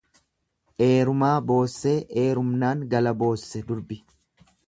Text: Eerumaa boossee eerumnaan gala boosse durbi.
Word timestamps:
Eerumaa 0.85 1.33
boossee 1.51 1.93
eerumnaan 2.23 2.81
gala 2.95 3.15
boosse 3.23 3.65
durbi. 3.71 4.01